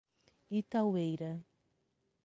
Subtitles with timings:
[0.59, 1.29] Itaueira